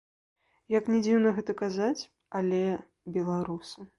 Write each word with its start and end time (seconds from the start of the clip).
Як 0.77 0.87
ні 0.93 1.01
дзіўна 1.07 1.33
гэта 1.41 1.51
казаць, 1.61 2.01
але 2.39 2.61
беларусы. 3.19 3.89